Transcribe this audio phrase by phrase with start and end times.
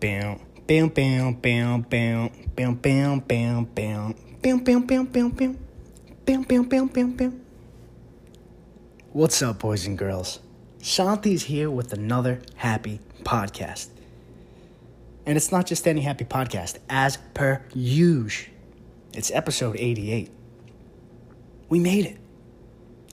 [0.00, 5.58] bam, bam, bam, bam, bam, bam, bam, bam, bam, bam, bam, bam, bam, bam,
[6.24, 7.40] bam, bam, bam, bam, bam.
[9.12, 10.38] What's up, boys and girls?
[10.78, 13.88] Santi's here with another happy podcast.
[15.26, 18.54] And it's not just any happy podcast, as per usual.
[19.12, 20.30] It's episode 88.
[21.68, 22.16] We made it.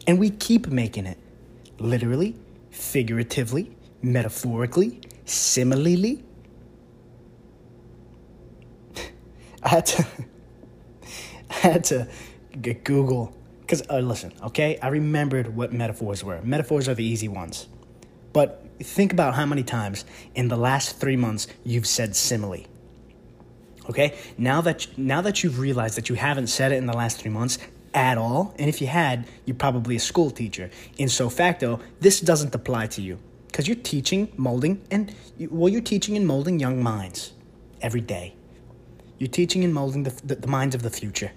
[0.07, 1.17] And we keep making it.
[1.79, 2.38] Literally,
[2.71, 6.23] figuratively, metaphorically, similarly.
[9.68, 10.07] I had to
[11.50, 12.07] I had to
[12.62, 16.42] Google because uh, listen, okay, I remembered what metaphors were.
[16.42, 17.68] Metaphors are the easy ones,
[18.32, 22.64] but think about how many times in the last three months you've said simile.
[23.90, 27.20] Okay, now that now that you've realized that you haven't said it in the last
[27.20, 27.57] three months
[27.93, 30.70] at all, and if you had, you're probably a school teacher.
[30.98, 35.14] In so facto, this doesn't apply to you because you're teaching, molding, and
[35.52, 37.34] well, you're teaching and molding young minds
[37.81, 38.36] every day.
[39.17, 41.32] You're teaching and molding the, the, the minds of the future.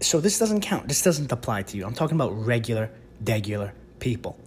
[0.00, 0.88] So this doesn't count.
[0.88, 1.86] This doesn't apply to you.
[1.86, 2.90] I'm talking about regular,
[3.22, 4.38] degular people.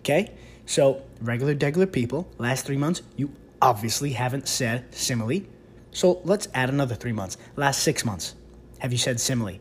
[0.00, 0.32] Okay?
[0.66, 5.42] So, regular, degular people, last three months, you obviously haven't said simile.
[5.90, 7.36] So let's add another three months.
[7.56, 8.34] Last six months,
[8.78, 9.58] have you said simile?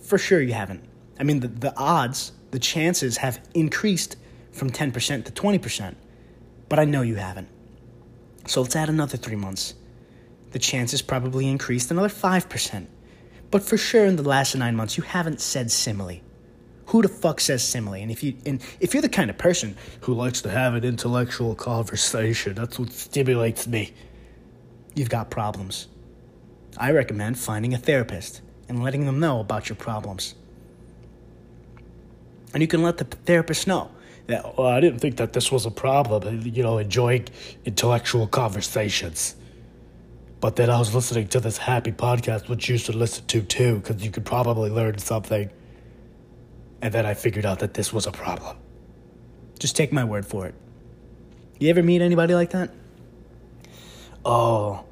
[0.00, 0.84] For sure you haven't.
[1.18, 4.16] I mean, the, the odds, the chances have increased
[4.52, 5.94] from 10% to 20%,
[6.68, 7.48] but I know you haven't.
[8.48, 9.74] So let's add another three months.
[10.52, 12.86] The chances probably increased another 5%.
[13.50, 16.20] But for sure, in the last nine months, you haven't said simile.
[16.86, 17.94] Who the fuck says simile?
[17.94, 20.84] And if you and if you're the kind of person who likes to have an
[20.84, 23.92] intellectual conversation, that's what stimulates me.
[24.94, 25.88] You've got problems.
[26.78, 30.34] I recommend finding a therapist and letting them know about your problems.
[32.54, 33.90] And you can let the therapist know
[34.28, 37.26] that well, I didn't think that this was a problem, you know, enjoying
[37.64, 39.34] intellectual conversations.
[40.40, 43.76] But then I was listening to this happy podcast, which you should listen to too,
[43.76, 45.50] because you could probably learn something.
[46.80, 48.56] And then I figured out that this was a problem.
[49.58, 50.54] Just take my word for it.
[51.58, 52.70] You ever meet anybody like that?
[54.24, 54.84] Oh,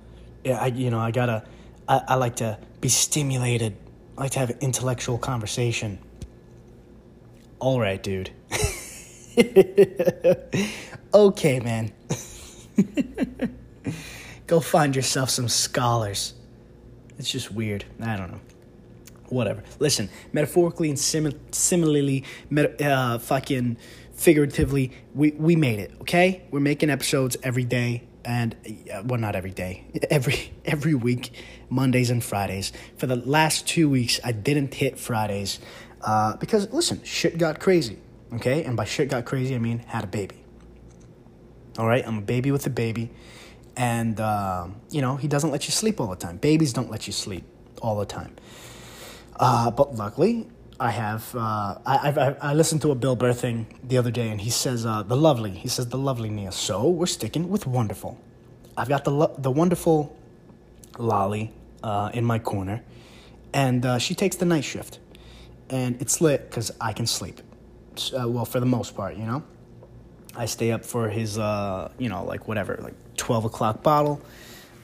[0.42, 1.44] yeah, I, you know, I gotta,
[1.86, 3.76] I, I like to be stimulated.
[4.18, 5.98] I like to have an intellectual conversation.
[7.60, 8.30] All right, dude.
[11.14, 11.92] okay, man.
[14.47, 16.34] Go find yourself some scholars.
[17.19, 17.84] It's just weird.
[18.00, 18.41] I don't know.
[19.28, 19.62] Whatever.
[19.78, 23.76] Listen, metaphorically and sim- similarly, meta- uh, fucking
[24.14, 26.42] figuratively, we, we made it, okay?
[26.50, 28.56] We're making episodes every day and
[28.92, 31.30] uh, well not every day every every week
[31.70, 35.60] mondays and fridays for the last two weeks i didn't hit fridays
[36.03, 37.97] uh, because listen shit got crazy
[38.32, 40.37] okay and by shit got crazy i mean had a baby
[41.78, 43.10] all right i'm a baby with a baby
[43.76, 47.06] and uh, you know he doesn't let you sleep all the time babies don't let
[47.06, 47.44] you sleep
[47.82, 48.34] all the time
[49.38, 50.48] uh, but luckily
[50.78, 54.28] I have uh, I, I I listened to a Bill Burr thing the other day,
[54.28, 55.50] and he says uh, the lovely.
[55.50, 56.53] He says the lovely Nia.
[56.53, 58.20] So we're sticking with wonderful.
[58.76, 60.15] I've got the lo- the wonderful
[60.98, 62.82] Lolly uh, in my corner,
[63.54, 64.98] and uh, she takes the night shift,
[65.70, 67.41] and it's lit because I can sleep.
[68.12, 69.42] Uh, well, for the most part, you know.
[70.38, 74.20] I stay up for his, uh, you know, like whatever, like twelve o'clock bottle.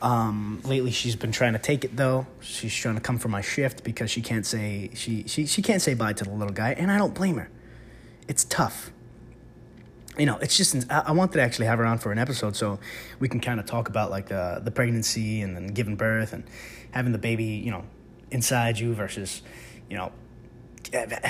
[0.01, 2.27] Um, lately, she's been trying to take it though.
[2.41, 5.81] She's trying to come for my shift because she can't say she, she she can't
[5.83, 7.49] say bye to the little guy, and I don't blame her.
[8.29, 8.91] It's tough.
[10.19, 12.57] You know, it's just I, I wanted to actually have her on for an episode
[12.57, 12.81] so
[13.21, 16.45] we can kind of talk about like the the pregnancy and then giving birth and
[16.91, 17.85] having the baby, you know,
[18.31, 19.43] inside you versus,
[19.89, 20.13] you know,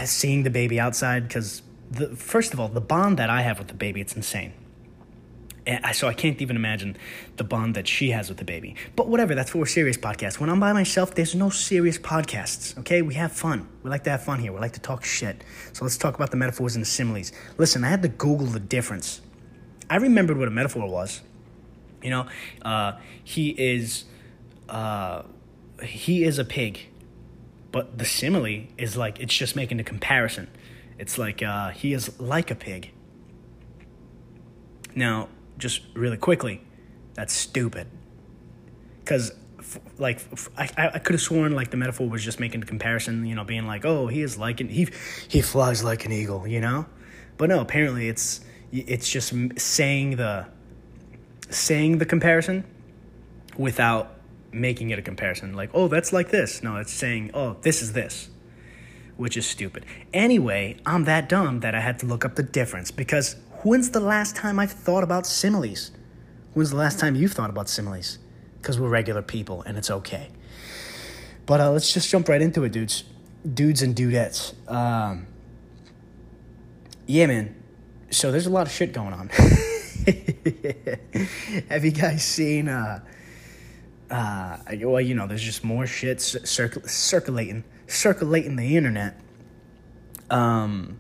[0.05, 1.29] seeing the baby outside.
[1.29, 4.55] Because the first of all, the bond that I have with the baby, it's insane.
[5.65, 6.97] And I, so I can't even imagine
[7.37, 8.75] the bond that she has with the baby.
[8.97, 10.41] But whatever, that's for a serious podcast.
[10.41, 13.01] When I'm by myself, there's no serious podcasts, okay?
[13.01, 13.69] We have fun.
[13.83, 14.53] We like to have fun here.
[14.53, 15.45] We like to talk shit.
[15.73, 17.31] So let's talk about the metaphors and the similes.
[17.59, 19.21] Listen, I had to Google the difference.
[19.89, 21.21] I remembered what a metaphor was.
[22.03, 22.27] You know,
[22.63, 24.05] uh, he is,
[24.69, 25.23] uh,
[25.85, 26.89] he is a pig.
[27.71, 30.49] But the simile is like, it's just making a comparison.
[30.99, 32.93] It's like, uh, he is like a pig.
[34.95, 35.29] Now,
[35.59, 36.63] just really quickly,
[37.15, 37.87] that's stupid.
[39.01, 39.33] Because,
[39.99, 40.21] like,
[40.57, 43.45] I, I could have sworn, like, the metaphor was just making a comparison, you know,
[43.45, 44.89] being like, oh, he is like an, he,
[45.29, 46.87] he flies like an eagle, you know?
[47.39, 50.47] But no, apparently it's, it's just saying the,
[51.49, 52.65] saying the comparison
[53.57, 54.21] without
[54.53, 55.55] making it a comparison.
[55.55, 56.63] Like, oh, that's like this.
[56.63, 58.29] No, it's saying, oh, this is this
[59.23, 59.87] which is stupid.
[60.13, 64.01] Anyway, I'm that dumb that I had to look up the difference because when's the
[64.01, 65.93] last time I've thought about similes?
[66.55, 68.19] When's the last time you've thought about similes?
[68.61, 70.29] Because we're regular people and it's okay.
[71.47, 73.05] But uh, let's just jump right into it, dudes.
[73.55, 74.55] Dudes and dudettes.
[74.71, 75.27] Um,
[77.07, 77.55] yeah, man.
[78.11, 79.29] So there's a lot of shit going on.
[81.69, 82.69] Have you guys seen?
[82.69, 83.01] Uh,
[84.11, 89.19] uh, well, you know, there's just more shit circul- circulating, circulating the internet.
[90.31, 90.99] Um,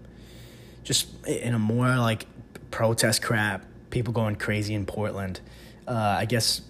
[0.84, 2.26] just in a more like
[2.70, 5.40] protest crap, people going crazy in Portland.
[5.86, 6.60] Uh, I guess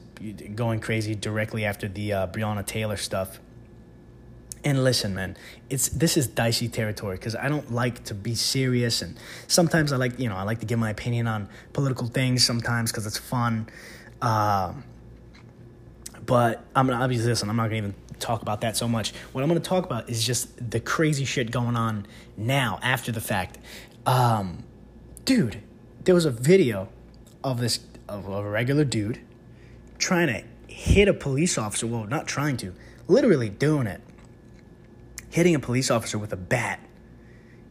[0.54, 3.40] going crazy directly after the uh, Breonna Taylor stuff.
[4.64, 5.36] And listen, man,
[5.70, 9.18] it's this is dicey territory because I don't like to be serious, and
[9.48, 12.92] sometimes I like you know I like to give my opinion on political things sometimes
[12.92, 13.68] because it's fun.
[14.20, 14.74] Uh,
[16.24, 17.48] but I'm gonna obviously listen.
[17.48, 19.12] I'm not gonna even talk about that so much.
[19.32, 23.20] What I'm gonna talk about is just the crazy shit going on now after the
[23.20, 23.58] fact.
[24.06, 24.64] Um,
[25.24, 25.62] dude,
[26.04, 26.88] there was a video
[27.42, 29.20] of this of a regular dude
[29.98, 31.86] trying to hit a police officer.
[31.86, 32.74] Well, not trying to,
[33.08, 34.00] literally doing it
[35.32, 36.78] hitting a police officer with a bat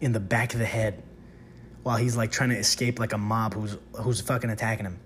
[0.02, 1.02] in the back of the head
[1.84, 5.00] while he's like trying to escape like a mob who's who's fucking attacking him.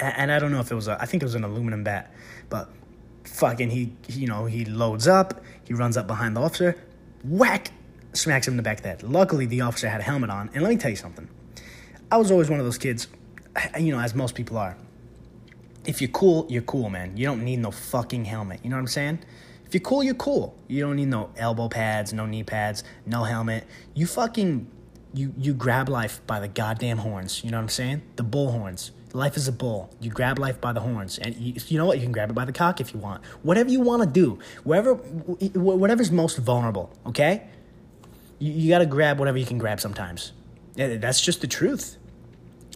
[0.00, 2.12] And, I don't know if it was a I think it was an aluminum bat,
[2.48, 2.68] but
[3.24, 6.76] fucking he, he you know he loads up, he runs up behind the officer,
[7.22, 7.70] whack,
[8.12, 9.02] smacks him in the back of the head.
[9.02, 11.28] Luckily, the officer had a helmet on, and let me tell you something.
[12.10, 13.08] I was always one of those kids,
[13.78, 14.76] you know, as most people are.
[15.86, 17.16] If you're cool, you're cool, man.
[17.16, 18.60] You don't need no fucking helmet.
[18.62, 19.18] You know what I'm saying?
[19.66, 20.56] If you're cool, you're cool.
[20.68, 23.64] You don't need no elbow pads, no knee pads, no helmet.
[23.94, 24.70] You fucking
[25.12, 27.42] you you grab life by the goddamn horns.
[27.44, 28.02] You know what I'm saying?
[28.16, 28.92] The bull horns.
[29.14, 29.94] Life is a bull.
[30.00, 31.98] You grab life by the horns, and you, you know what?
[31.98, 33.24] You can grab it by the cock if you want.
[33.42, 36.92] Whatever you want to do, wherever, whatever's most vulnerable.
[37.06, 37.46] Okay,
[38.40, 39.80] you, you got to grab whatever you can grab.
[39.80, 40.32] Sometimes,
[40.74, 41.96] that's just the truth.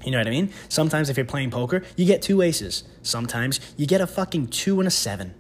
[0.05, 0.53] You know what I mean?
[0.69, 2.85] Sometimes if you're playing poker, you get two aces.
[3.03, 5.35] Sometimes you get a fucking two and a seven.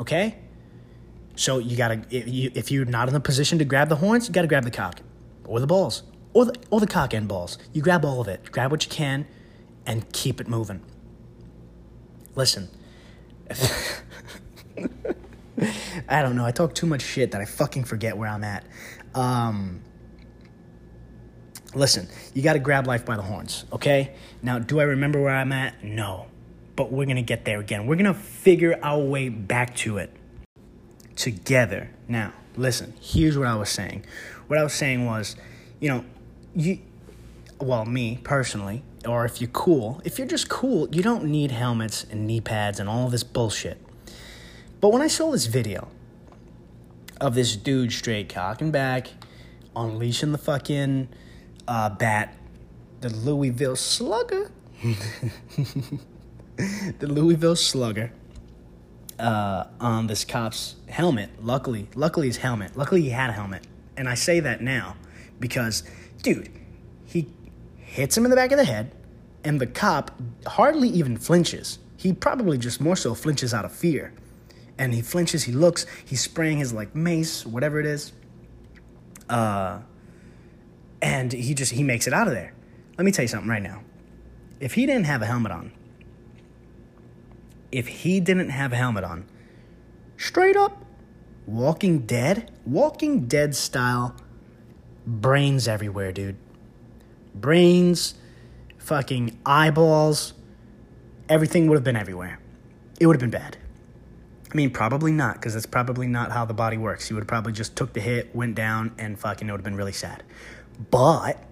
[0.00, 0.36] Okay?
[1.36, 4.48] So you gotta if you're not in a position to grab the horns, you gotta
[4.48, 5.00] grab the cock
[5.44, 6.02] or the balls
[6.34, 7.56] or the or the cock and balls.
[7.72, 8.50] You grab all of it.
[8.50, 9.26] Grab what you can,
[9.86, 10.80] and keep it moving.
[12.34, 12.68] Listen.
[16.08, 16.44] I don't know.
[16.44, 18.64] I talk too much shit that I fucking forget where I'm at.
[19.14, 19.82] Um,
[21.74, 24.14] listen, you got to grab life by the horns, okay?
[24.42, 25.82] Now, do I remember where I'm at?
[25.84, 26.26] No.
[26.74, 27.86] But we're going to get there again.
[27.86, 30.16] We're going to figure our way back to it
[31.16, 31.90] together.
[32.08, 34.04] Now, listen, here's what I was saying.
[34.46, 35.36] What I was saying was,
[35.80, 36.04] you know,
[36.54, 36.78] you,
[37.60, 42.04] well, me personally, or if you're cool, if you're just cool, you don't need helmets
[42.10, 43.78] and knee pads and all this bullshit.
[44.80, 45.88] But when I saw this video
[47.20, 49.08] of this dude straight cocking back,
[49.76, 51.08] unleashing the fucking
[51.68, 52.34] uh, bat,
[53.00, 54.50] the Louisville Slugger,
[56.96, 58.12] the Louisville Slugger,
[59.18, 61.30] uh, on this cop's helmet.
[61.40, 62.76] Luckily, luckily his helmet.
[62.76, 63.66] Luckily he had a helmet,
[63.96, 64.96] and I say that now
[65.38, 65.84] because,
[66.22, 66.50] dude,
[67.92, 68.90] hits him in the back of the head,
[69.44, 71.78] and the cop hardly even flinches.
[71.96, 74.14] He probably just more so flinches out of fear,
[74.78, 75.44] and he flinches.
[75.44, 75.84] He looks.
[76.04, 78.12] He's spraying his like mace, whatever it is.
[79.28, 79.80] Uh,
[81.02, 82.54] and he just he makes it out of there.
[82.96, 83.82] Let me tell you something right now.
[84.58, 85.72] If he didn't have a helmet on,
[87.70, 89.26] if he didn't have a helmet on.
[90.16, 90.84] Straight up,
[91.46, 94.16] Walking Dead, Walking Dead style,
[95.06, 96.36] brains everywhere, dude.
[97.34, 98.14] Brains,
[98.78, 100.34] fucking eyeballs,
[101.28, 102.38] everything would have been everywhere.
[103.00, 103.56] It would have been bad.
[104.50, 107.08] I mean, probably not, because that's probably not how the body works.
[107.08, 109.76] He would probably just took the hit, went down, and fucking it would have been
[109.76, 110.22] really sad.
[110.90, 111.42] But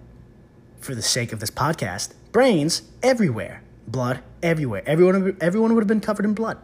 [0.79, 4.83] for the sake of this podcast, brains everywhere blood everywhere.
[4.85, 6.57] Everyone, everyone would have been covered in blood.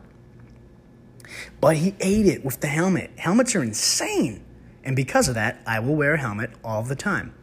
[1.59, 3.11] But he ate it with the helmet.
[3.17, 4.43] Helmets are insane.
[4.83, 7.33] And because of that, I will wear a helmet all the time.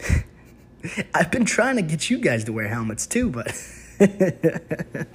[1.14, 3.52] I've been trying to get you guys to wear helmets too, but.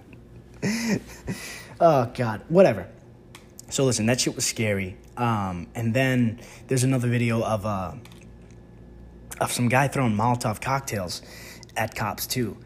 [1.79, 2.41] oh, God.
[2.49, 2.87] Whatever.
[3.69, 4.97] So listen, that shit was scary.
[5.17, 7.93] Um, and then there's another video of, uh,
[9.39, 11.21] of some guy throwing Molotov cocktails
[11.77, 12.57] at cops too.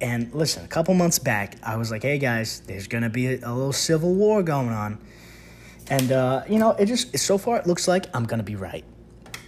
[0.00, 3.26] And listen, a couple months back, I was like, hey guys, there's going to be
[3.26, 4.98] a, a, little civil war going on.
[5.88, 8.56] And, uh, you know, it just, so far it looks like I'm going to be
[8.56, 8.84] right.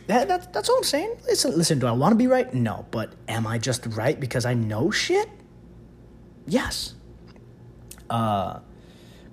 [0.06, 1.16] That, that, that's all I'm saying.
[1.26, 2.52] Listen, listen, do I want to be right?
[2.52, 2.86] No.
[2.90, 5.28] But am I just right because I know shit?
[6.46, 6.94] Yes.
[8.10, 8.60] Uh,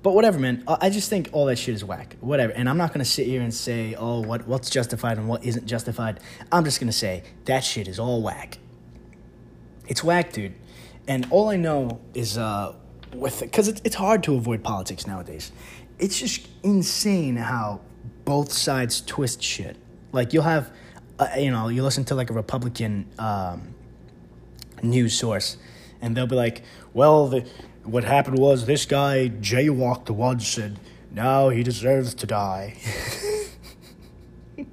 [0.01, 0.63] but whatever, man.
[0.67, 2.15] I just think all that shit is whack.
[2.21, 2.53] Whatever.
[2.53, 5.65] And I'm not to sit here and say, oh, what, what's justified and what isn't
[5.65, 6.21] justified.
[6.51, 8.57] I'm just to say that shit is all whack.
[9.87, 10.53] It's whack, dude.
[11.07, 12.73] And all I know is uh,
[13.13, 15.51] with because it's it's hard to avoid politics nowadays.
[15.99, 17.81] It's just insane how
[18.23, 19.77] both sides twist shit.
[20.11, 20.71] Like you'll have,
[21.19, 23.75] uh, you know, you listen to like a Republican um,
[24.81, 25.57] news source,
[26.01, 26.63] and they'll be like,
[26.93, 27.47] "Well, the,
[27.83, 30.79] what happened was this guy jaywalked once, and
[31.11, 32.75] now he deserves to die."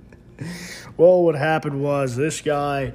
[0.97, 2.93] well, what happened was this guy,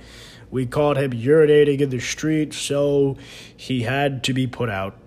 [0.52, 3.18] we caught him urinating in the street, so
[3.56, 4.98] he had to be put out.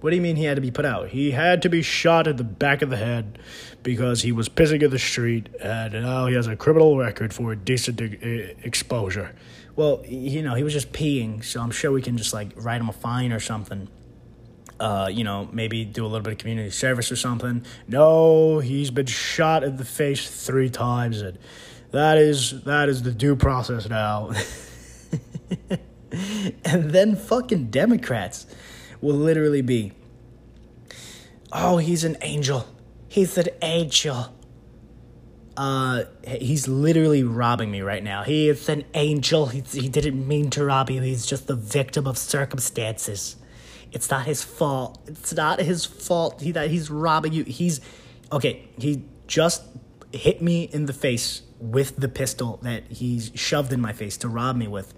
[0.00, 1.10] What do you mean he had to be put out?
[1.10, 3.38] He had to be shot in the back of the head
[3.82, 7.52] because he was pissing in the street, and now he has a criminal record for
[7.52, 9.34] indecent exposure.
[9.74, 12.80] Well, you know, he was just peeing, so I'm sure we can just like write
[12.80, 13.88] him a fine or something.
[14.78, 17.64] Uh, you know, maybe do a little bit of community service or something.
[17.86, 21.38] No, he's been shot in the face three times, and
[21.92, 24.32] that is that is the due process now.
[26.64, 28.46] and then fucking Democrats
[29.00, 29.92] will literally be,
[31.52, 32.66] oh, he's an angel.
[33.12, 34.34] He's an angel.
[35.54, 38.22] Uh, he's literally robbing me right now.
[38.22, 39.48] He is an angel.
[39.48, 41.02] He, he didn't mean to rob you.
[41.02, 43.36] He's just the victim of circumstances.
[43.92, 44.98] It's not his fault.
[45.06, 46.40] It's not his fault.
[46.40, 47.44] He that he's robbing you.
[47.44, 47.82] He's
[48.32, 48.66] okay.
[48.78, 49.62] He just
[50.10, 54.28] hit me in the face with the pistol that he's shoved in my face to
[54.30, 54.94] rob me with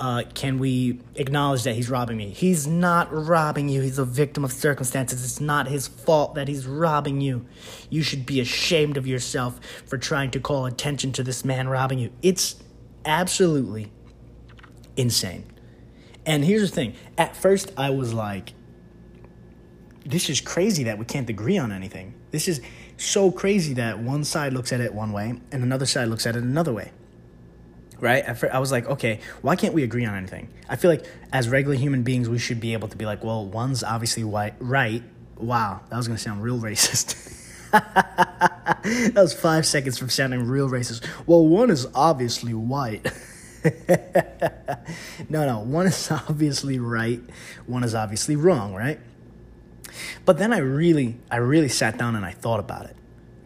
[0.00, 2.30] uh, can we acknowledge that he's robbing me?
[2.30, 3.82] He's not robbing you.
[3.82, 5.24] He's a victim of circumstances.
[5.24, 7.46] It's not his fault that he's robbing you.
[7.90, 11.98] You should be ashamed of yourself for trying to call attention to this man robbing
[11.98, 12.12] you.
[12.22, 12.56] It's
[13.04, 13.90] absolutely
[14.96, 15.44] insane.
[16.24, 18.52] And here's the thing at first, I was like,
[20.04, 22.14] this is crazy that we can't agree on anything.
[22.30, 22.60] This is
[22.96, 26.36] so crazy that one side looks at it one way and another side looks at
[26.36, 26.92] it another way
[28.00, 28.24] right?
[28.52, 30.48] I was like, okay, why can't we agree on anything?
[30.68, 33.44] I feel like as regular human beings, we should be able to be like, well,
[33.44, 35.02] one's obviously white, right?
[35.36, 37.34] Wow, that was gonna sound real racist.
[37.72, 41.06] that was five seconds from sounding real racist.
[41.26, 43.10] Well, one is obviously white.
[45.28, 47.20] no, no, one is obviously right,
[47.66, 48.98] one is obviously wrong, right?
[50.24, 52.96] But then I really, I really sat down and I thought about it.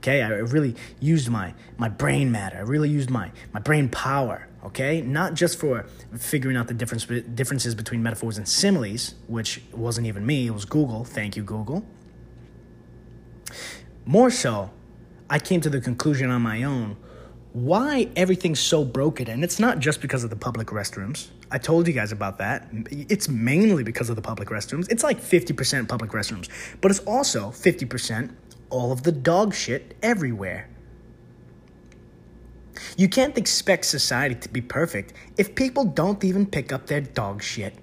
[0.03, 2.57] Okay, I really used my my brain matter.
[2.57, 4.49] I really used my my brain power.
[4.65, 5.87] Okay, not just for
[6.19, 10.49] figuring out the difference differences between metaphors and similes, which wasn't even me.
[10.49, 11.05] It was Google.
[11.05, 11.85] Thank you, Google.
[14.05, 14.71] More so,
[15.31, 16.97] I came to the conclusion on my own
[17.53, 19.29] why everything's so broken.
[19.29, 21.29] And it's not just because of the public restrooms.
[21.51, 22.67] I told you guys about that.
[22.91, 24.91] It's mainly because of the public restrooms.
[24.91, 26.49] It's like 50% public restrooms,
[26.81, 28.31] but it's also 50%
[28.73, 30.69] all of the dog shit everywhere.
[32.97, 37.43] You can't expect society to be perfect if people don't even pick up their dog
[37.43, 37.75] shit.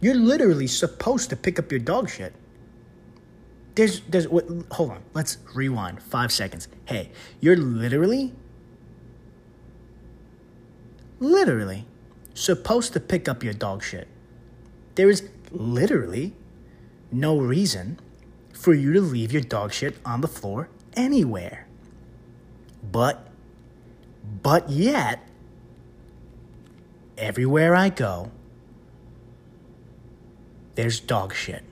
[0.00, 2.34] You're literally supposed to pick up your dog shit.
[3.74, 4.26] There's, there's,
[4.70, 6.68] hold on, let's rewind five seconds.
[6.86, 7.10] Hey,
[7.40, 8.32] you're literally,
[11.20, 11.84] literally
[12.32, 14.08] supposed to pick up your dog shit.
[14.94, 16.34] There is literally
[17.12, 17.98] no reason
[18.56, 21.66] for you to leave your dog shit on the floor anywhere.
[22.90, 23.28] But,
[24.42, 25.28] but yet,
[27.18, 28.30] everywhere I go,
[30.74, 31.62] there's dog shit.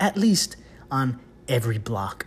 [0.00, 0.56] At least
[0.90, 2.26] on every block.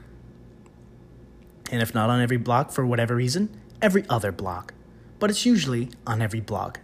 [1.72, 3.50] And if not on every block for whatever reason,
[3.82, 4.74] every other block.
[5.20, 6.80] But it's usually on every block.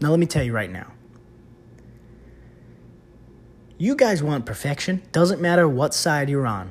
[0.00, 0.92] Now, let me tell you right now
[3.80, 5.02] you guys want perfection.
[5.10, 6.70] Doesn't matter what side you're on.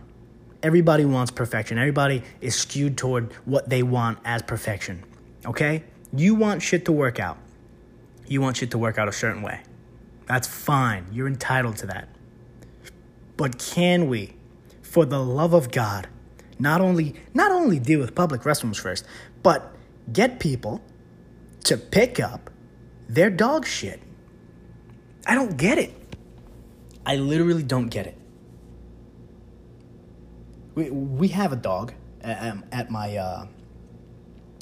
[0.62, 1.80] Everybody wants perfection.
[1.80, 5.04] Everybody is skewed toward what they want as perfection.
[5.44, 5.84] Okay?
[6.14, 7.40] You want shit to work out.
[8.28, 9.62] You want shit to work out a certain way.
[10.28, 11.08] That's fine.
[11.12, 12.10] You're entitled to that.
[13.38, 14.36] But can we,
[14.84, 16.08] for the love of God,
[16.60, 19.04] not only not only deal with public restrooms first,
[19.42, 19.74] but
[20.14, 20.84] get people
[21.64, 22.52] to pick up
[23.08, 24.00] their dog shit?
[25.26, 25.99] I don't get it.
[27.10, 28.16] I literally don't get it.
[30.76, 33.48] We we have a dog at, at my uh,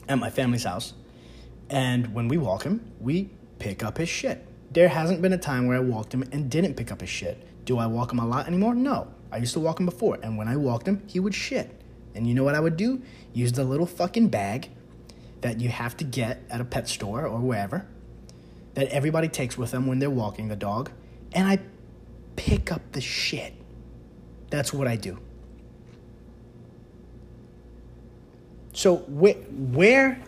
[0.07, 0.93] at my family's house,
[1.69, 4.47] and when we walk him, we pick up his shit.
[4.71, 7.65] There hasn't been a time where I walked him and didn't pick up his shit.
[7.65, 8.75] Do I walk him a lot anymore?
[8.75, 9.09] No.
[9.29, 11.69] I used to walk him before, and when I walked him, he would shit.
[12.15, 13.01] And you know what I would do?
[13.33, 14.69] Use the little fucking bag
[15.41, 17.85] that you have to get at a pet store or wherever
[18.75, 20.91] that everybody takes with them when they're walking the dog,
[21.33, 21.59] and I
[22.37, 23.53] pick up the shit.
[24.49, 25.19] That's what I do.
[28.71, 30.23] So where, where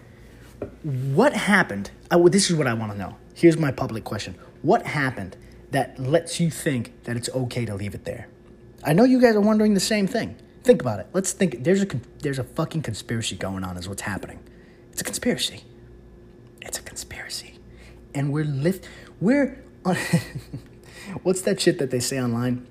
[0.81, 1.91] what happened?
[2.09, 3.15] this is what I want to know.
[3.33, 5.37] Here's my public question What happened
[5.71, 8.27] that lets you think that it's okay to leave it there?
[8.83, 10.35] I know you guys are wondering the same thing.
[10.63, 11.07] Think about it.
[11.13, 11.63] Let's think.
[11.63, 11.87] There's a
[12.21, 13.77] there's a fucking conspiracy going on.
[13.77, 14.39] Is what's happening.
[14.91, 15.63] It's a conspiracy.
[16.61, 17.59] It's a conspiracy,
[18.13, 18.87] and we're lift.
[19.21, 19.95] We're on.
[21.23, 22.67] what's that shit that they say online?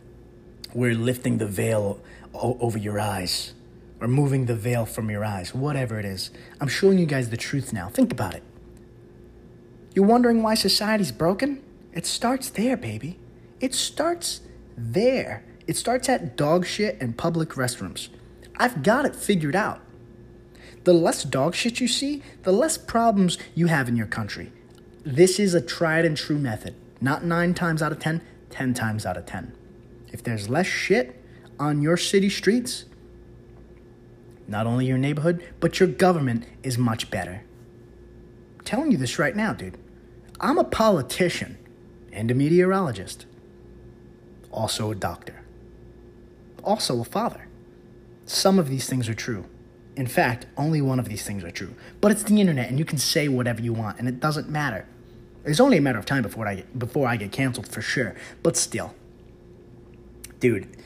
[0.74, 2.00] We're lifting the veil
[2.34, 3.54] o- over your eyes,
[4.00, 5.54] or moving the veil from your eyes.
[5.54, 6.30] Whatever it is,
[6.60, 7.88] I'm showing you guys the truth now.
[7.88, 8.42] Think about it.
[9.94, 11.62] You're wondering why society's broken?
[11.92, 13.18] It starts there, baby.
[13.60, 14.40] It starts
[14.76, 15.44] there.
[15.66, 18.08] It starts at dog shit and public restrooms.
[18.56, 19.80] I've got it figured out.
[20.84, 24.52] The less dog shit you see, the less problems you have in your country.
[25.04, 26.74] This is a tried and true method.
[27.00, 29.56] Not nine times out of ten, ten times out of ten.
[30.12, 31.22] If there's less shit
[31.58, 32.84] on your city streets,
[34.46, 37.42] not only your neighborhood, but your government is much better.
[38.58, 39.78] I'm telling you this right now, dude.
[40.40, 41.58] I'm a politician
[42.12, 43.26] and a meteorologist,
[44.50, 45.38] also a doctor
[46.68, 47.48] also a father.
[48.26, 49.46] Some of these things are true.
[49.96, 51.74] In fact, only one of these things are true.
[52.00, 54.86] But it's the internet, and you can say whatever you want, and it doesn't matter.
[55.48, 58.14] It's only a matter of time before I get, before I get canceled for sure.
[58.42, 58.94] But still,
[60.40, 60.76] dude,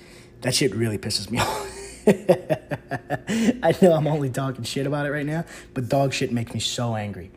[0.43, 1.69] that shit really pisses me off.
[2.07, 6.61] I know I'm only talking shit about it right now, but dog shit makes me
[6.61, 7.31] so angry.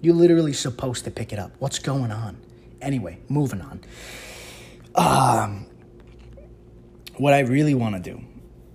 [0.00, 1.52] You're literally supposed to pick it up.
[1.58, 2.38] What's going on?
[2.80, 3.80] Anyway, moving on.
[4.94, 5.66] Um,
[7.16, 8.22] what I really want to do.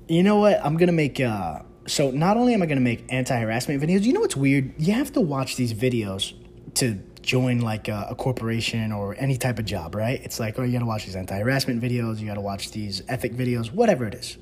[0.08, 0.64] You know what?
[0.64, 1.20] I'm gonna make.
[1.20, 4.74] Uh, so not only am I gonna make anti-harassment videos, you know what's weird?
[4.78, 6.34] You have to watch these videos
[6.76, 10.22] to join like a, a, corporation or any type of job, right?
[10.24, 13.72] It's like, oh, you gotta watch these anti-harassment videos, you gotta watch these ethic videos,
[13.72, 14.38] whatever it is.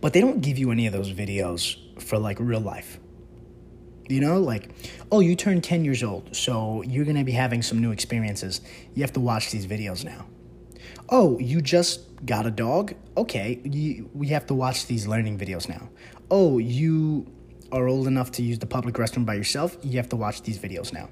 [0.00, 2.98] But they don't give you any of those videos for like real life.
[4.08, 4.70] You know, like,
[5.10, 8.60] oh, you turned 10 years old, so you're gonna be having some new experiences.
[8.94, 10.26] You have to watch these videos now
[11.12, 12.94] oh, you just got a dog?
[13.16, 15.90] Okay, you, we have to watch these learning videos now.
[16.30, 17.26] Oh, you
[17.72, 19.76] are old enough to use the public restroom by yourself?
[19.82, 21.08] You have to watch these videos now.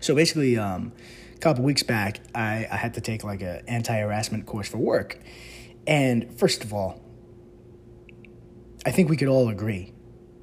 [0.00, 0.92] So basically, um,
[1.34, 4.78] a couple weeks back, I, I had to take like an anti harassment course for
[4.78, 5.18] work.
[5.86, 7.00] And first of all,
[8.84, 9.92] I think we could all agree.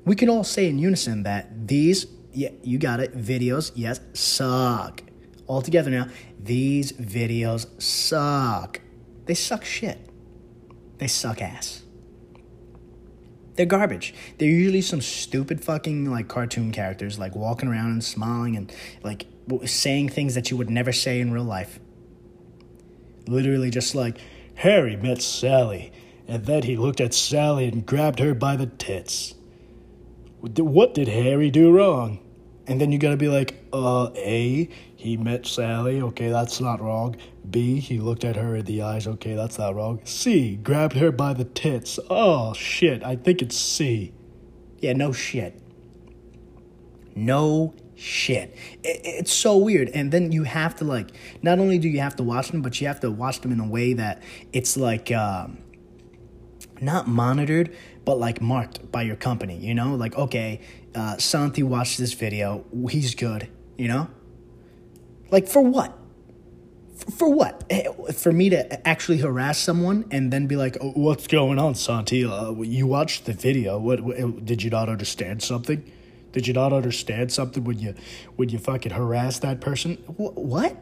[0.03, 5.01] We can all say in unison that these, yeah, you got it, videos, yes, suck.
[5.47, 6.07] All together now,
[6.39, 8.81] these videos suck.
[9.25, 10.09] They suck shit.
[10.97, 11.84] They suck ass.
[13.55, 14.13] They're garbage.
[14.37, 18.71] They're usually some stupid fucking like cartoon characters, like walking around and smiling and
[19.03, 19.27] like
[19.65, 21.79] saying things that you would never say in real life.
[23.27, 24.17] Literally, just like
[24.55, 25.91] Harry met Sally,
[26.27, 29.35] and then he looked at Sally and grabbed her by the tits.
[30.41, 32.19] What did Harry do wrong?
[32.67, 37.15] And then you gotta be like, uh, A, he met Sally, okay, that's not wrong.
[37.51, 40.01] B, he looked at her in the eyes, okay, that's not wrong.
[40.03, 41.99] C, grabbed her by the tits.
[42.09, 44.13] Oh, shit, I think it's C.
[44.79, 45.61] Yeah, no shit.
[47.15, 48.55] No shit.
[48.83, 49.89] It, it's so weird.
[49.89, 52.79] And then you have to, like, not only do you have to watch them, but
[52.81, 55.59] you have to watch them in a way that it's like, um,
[56.81, 59.95] not monitored, but like marked by your company, you know?
[59.95, 60.61] Like, okay,
[60.93, 64.09] uh, Santi watched this video, he's good, you know?
[65.31, 65.97] Like, for what?
[66.95, 67.63] For what?
[67.69, 71.75] Eh, for me to actually harass someone and then be like, oh, "What's going on,
[71.75, 72.23] Santi?
[72.25, 73.77] Uh, you watched the video.
[73.77, 74.45] What, what?
[74.45, 75.91] Did you not understand something?
[76.31, 77.95] Did you not understand something when you
[78.35, 79.95] when you fucking harass that person?
[80.17, 80.77] Wh- what?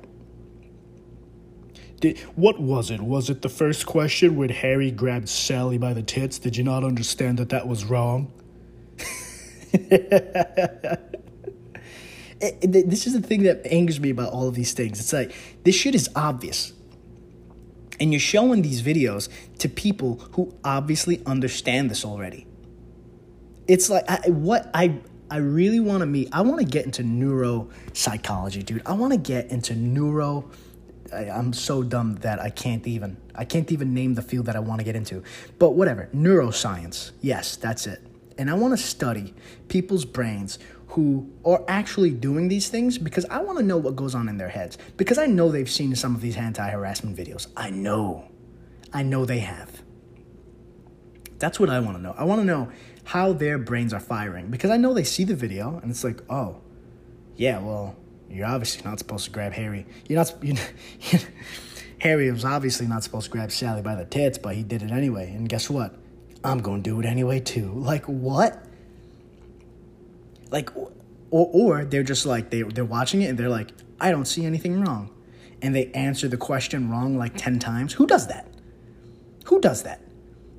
[1.99, 3.01] Did, what was it?
[3.01, 6.37] Was it the first question when Harry grabbed Sally by the tits?
[6.37, 8.31] Did you not understand that that was wrong?
[12.43, 14.73] Eh, eh, it, it, this is the thing that angers me about all of these
[14.73, 14.99] things.
[14.99, 16.73] It's like, this shit is obvious.
[17.99, 19.29] And you're showing these videos
[19.59, 22.45] to people who obviously understand this already.
[23.67, 24.99] It's like, I, what I,
[25.31, 28.81] I really want to meet, I want to get into neuropsychology, dude.
[28.85, 30.49] I want to get into neuro
[31.13, 34.55] I, am so dumb that I can't even I can't even name the field that
[34.55, 35.23] I want to get into.
[35.59, 37.11] But whatever, neuroscience.
[37.21, 38.01] Yes, that's it.
[38.37, 39.33] And I want to study
[39.67, 40.57] people's brains
[40.93, 44.37] who are actually doing these things because I want to know what goes on in
[44.37, 44.77] their heads.
[44.95, 47.47] Because I know they've seen some of these anti-harassment videos.
[47.57, 48.29] I know.
[48.93, 49.81] I know they have.
[51.39, 52.13] That's what I want to know.
[52.15, 52.71] I want to know
[53.05, 56.21] how their brains are firing because I know they see the video and it's like,
[56.29, 56.61] "Oh,
[57.35, 57.95] yeah, well,
[58.29, 59.87] you're obviously not supposed to grab Harry.
[60.07, 60.33] You're not.
[60.41, 60.57] You're,
[62.01, 64.91] Harry was obviously not supposed to grab Sally by the tits, but he did it
[64.91, 65.31] anyway.
[65.31, 65.95] And guess what?
[66.43, 67.71] I'm going to do it anyway too.
[67.73, 68.63] Like what?
[70.53, 74.25] Like Or, or they're just like, they, they're watching it and they're like, I don't
[74.25, 75.09] see anything wrong.
[75.61, 77.93] And they answer the question wrong like 10 times.
[77.93, 78.47] Who does that?
[79.45, 80.01] Who does that?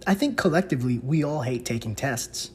[0.07, 2.51] I think collectively we all hate taking tests.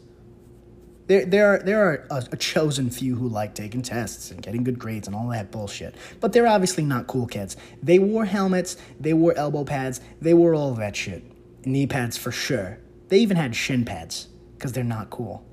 [1.08, 4.64] There, there are, there are a, a, chosen few who like taking tests and getting
[4.64, 5.96] good grades and all that bullshit.
[6.20, 7.58] But they're obviously not cool kids.
[7.82, 11.24] They wore helmets, they wore elbow pads, they wore all that shit.
[11.66, 12.78] Knee pads for sure.
[13.08, 15.44] They even had shin pads because they're not cool.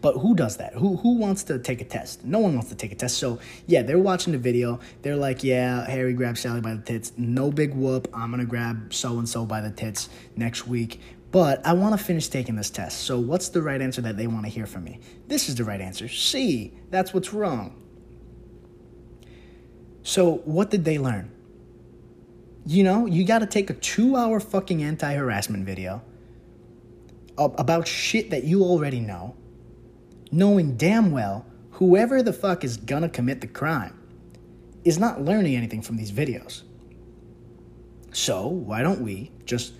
[0.00, 0.74] But who does that?
[0.74, 2.24] Who who wants to take a test?
[2.24, 3.18] No one wants to take a test.
[3.18, 4.80] So yeah, they're watching the video.
[5.02, 7.12] They're like, yeah, Harry grabbed Sally by the tits.
[7.16, 8.08] No big whoop.
[8.14, 11.00] I'm gonna grab so and so by the tits next week.
[11.30, 13.02] But I want to finish taking this test.
[13.02, 15.00] So what's the right answer that they want to hear from me?
[15.28, 16.08] This is the right answer.
[16.08, 16.72] C.
[16.90, 17.80] That's what's wrong.
[20.02, 21.30] So what did they learn?
[22.66, 26.02] You know, you got to take a two hour fucking anti harassment video
[27.38, 29.34] about shit that you already know
[30.30, 33.98] knowing damn well whoever the fuck is gonna commit the crime
[34.84, 36.62] is not learning anything from these videos.
[38.12, 39.74] So, why don't we just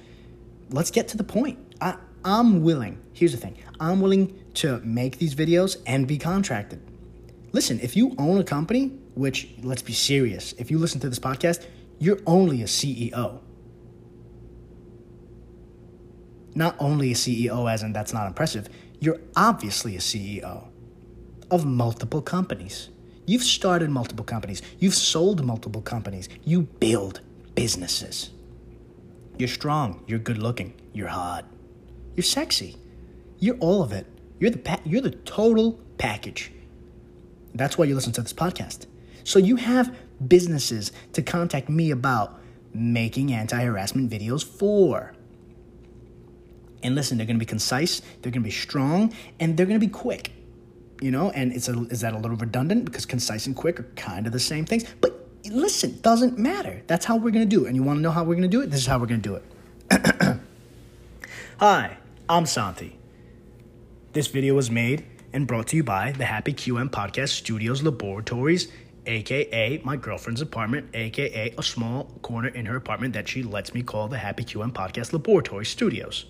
[0.71, 1.59] let's get to the point?
[1.81, 6.81] I, I'm willing, here's the thing I'm willing to make these videos and be contracted.
[7.53, 11.19] Listen, if you own a company, which let's be serious, if you listen to this
[11.19, 11.67] podcast,
[11.99, 13.41] you're only a CEO.
[16.55, 20.69] Not only a CEO, as in that's not impressive, you're obviously a CEO
[21.51, 22.91] of multiple companies.
[23.27, 24.63] You've started multiple companies.
[24.79, 26.29] You've sold multiple companies.
[26.45, 27.21] You build
[27.55, 28.31] businesses.
[29.39, 30.03] You're strong.
[30.07, 30.75] You're good looking.
[30.93, 31.45] You're hot.
[32.17, 32.77] You're sexy.
[33.39, 34.07] You're all of it.
[34.39, 36.51] You're the pa- you're the total package.
[37.55, 38.87] That's why you listen to this podcast.
[39.25, 39.95] So you have
[40.27, 42.39] businesses to contact me about
[42.73, 45.15] making anti-harassment videos for.
[46.83, 49.81] And listen, they're going to be concise, they're going to be strong, and they're going
[49.81, 50.33] to be quick.
[51.01, 53.91] You know, and it's a, is that a little redundant because concise and quick are
[53.97, 54.85] kind of the same things.
[55.01, 56.83] But listen, doesn't matter.
[56.87, 57.69] That's how we're going to do it.
[57.69, 58.71] And you want to know how we're going to do it?
[58.71, 60.41] This is how we're going to do it.
[61.59, 61.97] Hi,
[62.29, 62.99] I'm Santi.
[64.13, 68.69] This video was made and brought to you by the Happy QM Podcast Studios Laboratories,
[69.07, 73.83] aka my girlfriend's apartment, aka a small corner in her apartment that she lets me
[73.83, 76.27] call the Happy QM Podcast Laboratory Studios.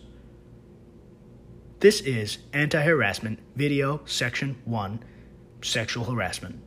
[1.81, 5.03] This is Anti Harassment Video Section 1
[5.63, 6.61] Sexual Harassment.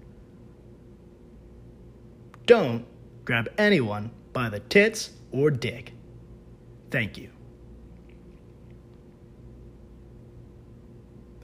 [2.47, 2.87] Don't
[3.23, 5.93] grab anyone by the tits or dick.
[6.89, 7.29] Thank you.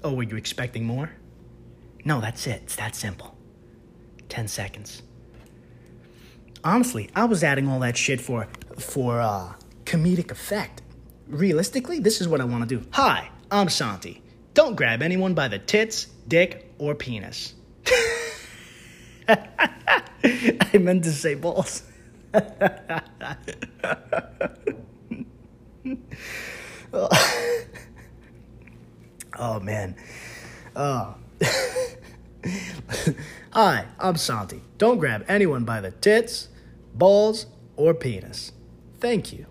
[0.04, 1.12] Oh, were you expecting more?
[2.04, 2.64] No, that's it.
[2.64, 3.38] It's that simple.
[4.30, 5.04] 10 seconds.
[6.64, 8.48] Honestly, I was adding all that shit for
[8.80, 9.54] for uh
[9.84, 10.82] comedic effect.
[11.28, 12.84] Realistically, this is what I want to do.
[12.94, 14.22] Hi, I'm Santi.
[14.54, 17.56] Don't grab anyone by the tits, dick, or penis.
[19.28, 21.82] I meant to say balls.
[26.94, 27.10] oh.
[29.62, 29.96] man.
[30.76, 31.16] Oh.
[33.52, 34.62] Hi, I'm Santi.
[34.78, 36.50] Don't grab anyone by the tits,
[36.94, 38.52] balls, or penis.
[39.00, 39.48] Thank you.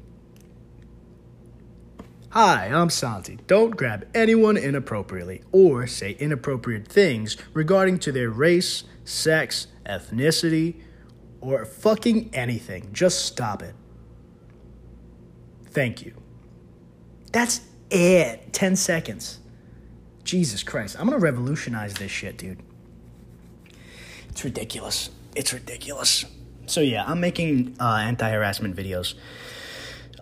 [2.32, 3.38] Hi, I'm Santi.
[3.46, 10.82] Don't grab anyone inappropriately or say inappropriate things regarding to their race, sex, ethnicity,
[11.40, 12.90] or fucking anything.
[12.92, 13.74] Just stop it.
[15.70, 16.12] Thank you.
[17.32, 18.52] That's it.
[18.52, 19.38] 10 seconds.
[20.22, 20.96] Jesus Christ.
[20.98, 22.62] I'm going to revolutionize this shit, dude.
[24.28, 25.08] It's ridiculous.
[25.34, 26.26] It's ridiculous.
[26.66, 29.14] So, yeah, I'm making uh, anti harassment videos.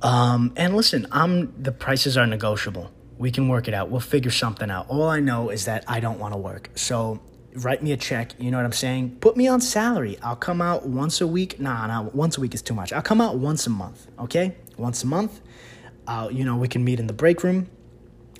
[0.03, 2.91] Um, and listen, I'm the prices are negotiable.
[3.19, 3.91] We can work it out.
[3.91, 4.87] We'll figure something out.
[4.89, 6.71] All I know is that I don't want to work.
[6.75, 7.21] So
[7.55, 8.33] write me a check.
[8.39, 9.17] You know what I'm saying?
[9.21, 10.19] Put me on salary.
[10.23, 11.59] I'll come out once a week.
[11.59, 12.93] Nah, nah, once a week is too much.
[12.93, 14.07] I'll come out once a month.
[14.19, 15.41] Okay, once a month.
[16.07, 17.69] Uh, you know, we can meet in the break room.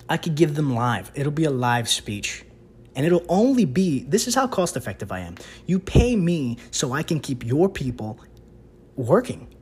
[0.09, 1.11] I could give them live.
[1.15, 2.45] It'll be a live speech.
[2.95, 5.35] And it'll only be this is how cost effective I am.
[5.67, 8.19] You pay me so I can keep your people
[8.95, 9.55] working.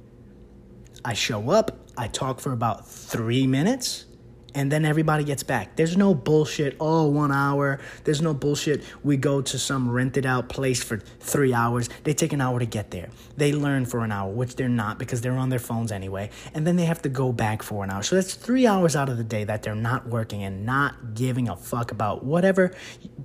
[1.05, 4.07] I show up, I talk for about three minutes
[4.55, 5.77] and then everybody gets back.
[5.77, 7.81] There's no bullshit, oh, one hour.
[8.05, 11.89] There's no bullshit, we go to some rented out place for three hours.
[12.05, 13.09] They take an hour to get there.
[13.37, 16.31] They learn for an hour, which they're not because they're on their phones anyway.
[16.55, 18.03] And then they have to go back for an hour.
[18.03, 21.49] So that's three hours out of the day that they're not working and not giving
[21.49, 22.73] a fuck about whatever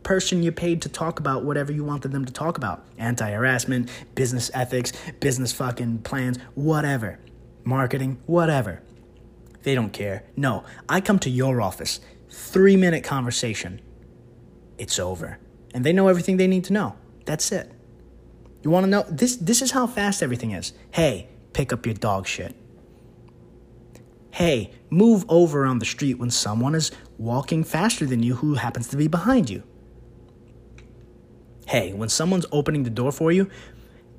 [0.01, 3.89] person you paid to talk about whatever you wanted them to talk about anti harassment,
[4.15, 7.19] business ethics, business fucking plans, whatever
[7.69, 8.81] marketing, whatever.
[9.63, 10.23] They don't care.
[10.35, 13.81] No, I come to your office, three minute conversation.
[14.77, 15.39] It's over.
[15.73, 16.95] and they know everything they need to know.
[17.25, 17.71] That's it.
[18.63, 20.73] You want to know this this is how fast everything is.
[20.91, 22.55] Hey, pick up your dog shit.
[24.31, 28.87] Hey, move over on the street when someone is walking faster than you who happens
[28.89, 29.63] to be behind you.
[31.67, 33.49] Hey, when someone's opening the door for you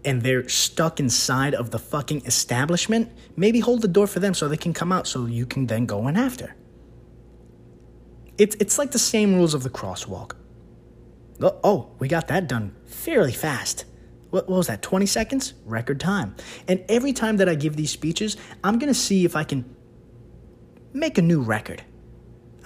[0.04, 4.48] and they're stuck inside of the fucking establishment, maybe hold the door for them so
[4.48, 6.54] they can come out so you can then go in after.
[8.38, 10.32] It's, it's like the same rules of the crosswalk.
[11.42, 13.84] Oh, oh, we got that done fairly fast.
[14.30, 15.54] What, what was that, 20 seconds?
[15.64, 16.34] Record time.
[16.68, 19.64] And every time that I give these speeches, I'm going to see if I can
[20.92, 21.82] make a new record.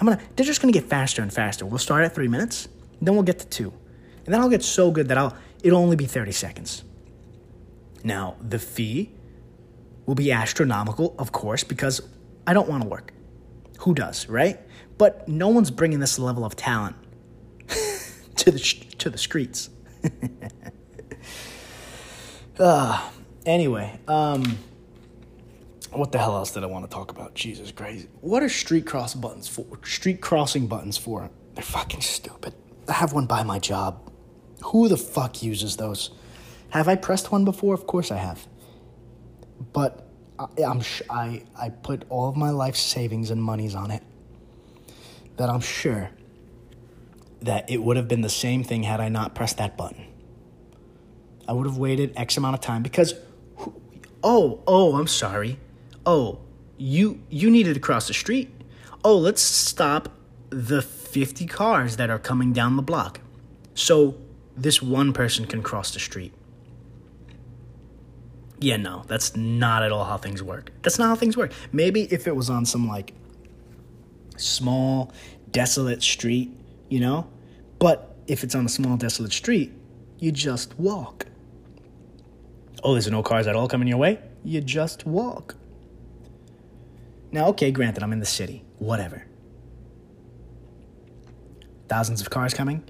[0.01, 1.65] I'm gonna they're just gonna get faster and faster.
[1.65, 2.69] We'll start at three minutes,
[3.01, 3.73] then we'll get to two.
[4.25, 6.85] And then I'll get so good that I'll it'll only be 30 seconds.
[8.05, 9.11] Now, the fee
[10.07, 12.03] will be astronomical, of course, because
[12.47, 13.15] I don't want to work.
[13.79, 14.61] Who does, right?
[14.99, 16.97] But no one's bringing this level of talent
[18.37, 18.59] to the
[18.99, 19.71] to the streets.
[22.59, 23.11] uh,
[23.47, 24.59] anyway, um,
[25.91, 27.35] what the hell else did I want to talk about?
[27.35, 28.07] Jesus Christ.
[28.21, 29.67] What are street cross buttons for?
[29.85, 31.31] Street crossing buttons for?
[31.55, 32.55] They're fucking stupid.
[32.87, 34.13] I have one by my job.
[34.65, 36.11] Who the fuck uses those?
[36.75, 37.73] Have I pressed one before?
[37.73, 38.49] Of course I have.
[39.73, 40.09] But
[40.39, 44.03] I, am I I put all of my life savings and monies on it.
[45.37, 46.11] That I'm sure
[47.43, 50.05] that it would have been the same thing had I not pressed that button.
[51.47, 53.15] I would have waited X amount of time because
[54.25, 55.59] oh, oh, I'm sorry
[56.05, 56.41] oh,
[56.77, 58.51] you you needed to cross the street.
[59.05, 60.09] Oh, let's stop
[60.51, 63.21] the 50 cars that are coming down the block.
[63.75, 64.17] So
[64.57, 66.33] this one person can cross the street.
[68.61, 70.71] Yeah, no, that's not at all how things work.
[70.83, 71.53] That's not how things work.
[71.73, 73.13] Maybe if it was on some like
[74.37, 75.13] small,
[75.51, 76.51] desolate street,
[76.89, 77.29] you know?
[77.79, 79.73] But if it's on a small, desolate street,
[80.19, 81.27] you just walk.
[82.83, 84.21] Oh, there's no cars at all coming your way?
[84.45, 85.57] You just walk.
[87.33, 89.25] Now, okay, granted, I'm in the city, whatever.
[91.89, 92.85] Thousands of cars coming.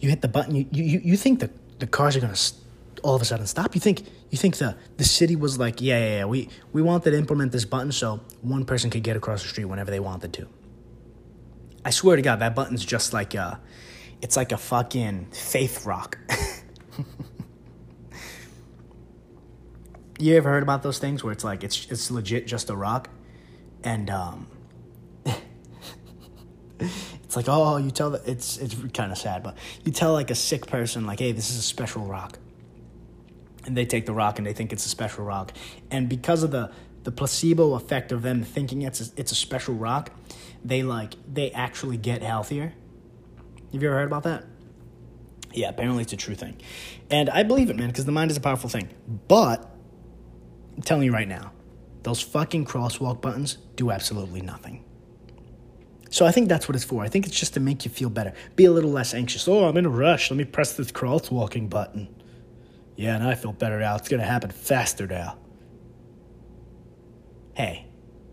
[0.00, 2.38] You hit the button, you, you, you think the, the cars are going to
[3.02, 3.74] all of a sudden stop?
[3.74, 7.10] You think you think the, the city was like, yeah, yeah, yeah, we, we wanted
[7.10, 10.32] to implement this button so one person could get across the street whenever they wanted
[10.34, 10.48] to.
[11.84, 13.60] I swear to God, that button's just like a,
[14.20, 16.18] it's like a fucking faith rock.
[20.22, 23.10] You ever heard about those things where it's like it's it's legit just a rock,
[23.82, 24.46] and um,
[26.78, 30.30] it's like oh you tell that it's it's kind of sad, but you tell like
[30.30, 32.38] a sick person like hey this is a special rock,
[33.64, 35.52] and they take the rock and they think it's a special rock,
[35.90, 36.70] and because of the
[37.04, 40.12] the placebo effect of them thinking it's a, it's a special rock,
[40.64, 42.72] they like they actually get healthier.
[43.72, 44.44] Have you ever heard about that?
[45.52, 46.60] Yeah, apparently it's a true thing.
[47.10, 48.88] And I believe it, man, because the mind is a powerful thing.
[49.28, 49.68] But
[50.76, 51.52] I'm telling you right now,
[52.02, 54.84] those fucking crosswalk buttons do absolutely nothing.
[56.10, 57.02] So I think that's what it's for.
[57.02, 58.34] I think it's just to make you feel better.
[58.54, 59.48] Be a little less anxious.
[59.48, 60.30] Oh, I'm in a rush.
[60.30, 62.21] Let me press this crosswalking button.
[63.02, 63.96] Yeah, and I feel better now.
[63.96, 65.36] It's going to happen faster now.
[67.52, 67.88] Hey,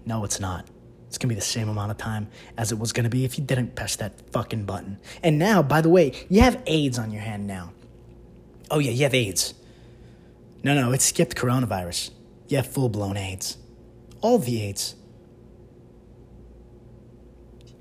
[0.05, 0.69] no, it's not.
[1.07, 3.25] It's going to be the same amount of time as it was going to be
[3.25, 4.99] if you didn't press that fucking button.
[5.23, 7.73] And now, by the way, you have AIDS on your hand now.
[8.69, 9.55] Oh, yeah, you have AIDS.
[10.61, 12.11] No, no, it skipped coronavirus.
[12.47, 13.57] You have full blown AIDS.
[14.21, 14.93] All the AIDS.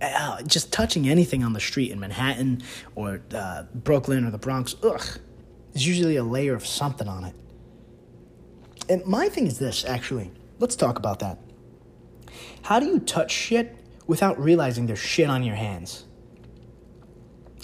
[0.01, 2.63] Uh, just touching anything on the street in Manhattan
[2.95, 5.21] or uh, Brooklyn or the Bronx, ugh,
[5.79, 7.37] there's usually a layer of something on it.
[8.89, 10.33] And my thing is this, actually.
[10.59, 11.39] Let's talk about that.
[12.63, 13.77] How do you touch shit
[14.09, 16.05] without realizing there's shit on your hands?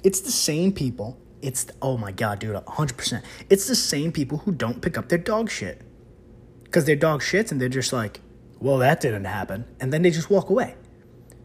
[0.05, 1.19] It's the same people.
[1.43, 3.21] It's, oh my god, dude, 100%.
[3.51, 5.83] It's the same people who don't pick up their dog shit
[6.63, 8.21] because they're dog shits and they're just like,
[8.61, 9.65] well, that didn't happen.
[9.81, 10.77] And then they just walk away.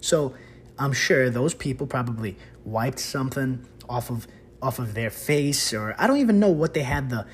[0.01, 0.35] So
[0.77, 4.27] I'm sure those people probably wiped something off of
[4.61, 7.25] off of their face or I don't even know what they had the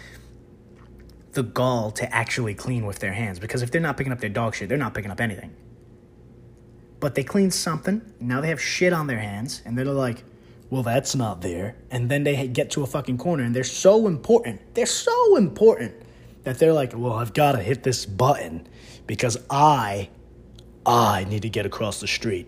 [1.34, 4.30] the gall to actually clean with their hands because if they're not picking up their
[4.30, 5.54] dog shit, they're not picking up anything.
[7.02, 10.24] But they clean something, now they have shit on their hands and they're like,
[10.70, 14.08] "Well, that's not there." And then they get to a fucking corner and they're so
[14.08, 14.76] important.
[14.76, 15.94] They're so important
[16.46, 18.68] that they're like, well, I've got to hit this button
[19.06, 20.10] because I,
[20.86, 22.48] I need to get across the street.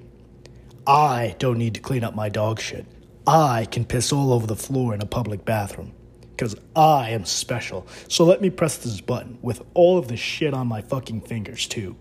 [0.86, 2.86] I don't need to clean up my dog shit.
[3.28, 5.94] I can piss all over the floor in a public bathroom
[6.32, 7.86] because I am special.
[8.08, 11.68] So let me press this button with all of the shit on my fucking fingers,
[11.68, 11.98] too.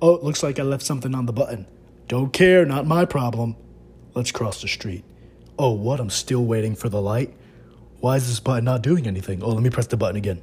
[0.00, 1.66] Oh, it looks like I left something on the button.
[2.08, 3.54] Don't care, not my problem.
[4.14, 5.04] Let's cross the street.
[5.58, 6.00] Oh, what?
[6.00, 7.32] I'm still waiting for the light?
[8.00, 9.42] Why is this button not doing anything?
[9.42, 10.42] Oh, let me press the button again.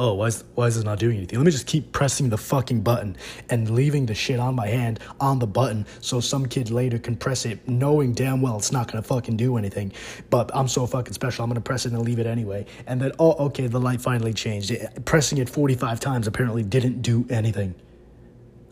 [0.00, 1.40] Oh, why is, why is this not doing anything?
[1.40, 3.16] Let me just keep pressing the fucking button
[3.50, 7.16] and leaving the shit on my hand on the button so some kid later can
[7.16, 9.92] press it knowing damn well it's not gonna fucking do anything.
[10.30, 12.64] But I'm so fucking special, I'm gonna press it and leave it anyway.
[12.86, 14.70] And then, oh, okay, the light finally changed.
[14.70, 17.74] It, pressing it 45 times apparently didn't do anything.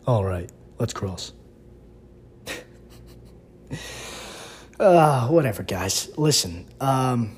[0.05, 1.33] All right, let's cross.
[4.79, 6.09] Uh, whatever, guys.
[6.17, 7.35] Listen, um,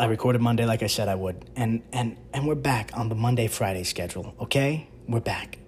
[0.00, 3.14] I recorded Monday like I said I would, and and and we're back on the
[3.14, 4.34] Monday Friday schedule.
[4.40, 5.58] Okay, we're back.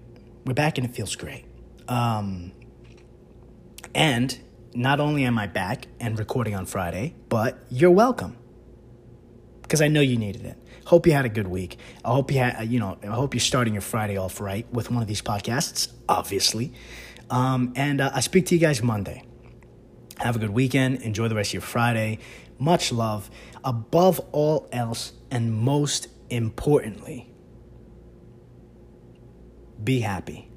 [0.43, 1.45] We're back, and it feels great.
[1.87, 2.51] Um,
[3.93, 4.35] and
[4.73, 8.35] not only am I back and recording on Friday, but you're welcome
[9.61, 10.57] because I know you needed it.
[10.85, 11.77] Hope you had a good week.
[12.03, 14.89] I hope you had, you know, I hope you're starting your Friday off right with
[14.89, 16.73] one of these podcasts, obviously.
[17.29, 19.25] Um, and uh, I speak to you guys Monday.
[20.17, 21.01] Have a good weekend.
[21.01, 22.19] Enjoy the rest of your Friday.
[22.63, 23.29] Much love.
[23.65, 27.29] Above all else, and most importantly,
[29.83, 30.47] be happy.